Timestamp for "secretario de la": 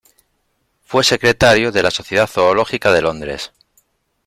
1.03-1.91